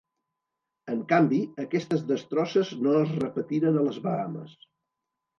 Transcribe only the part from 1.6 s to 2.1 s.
aquestes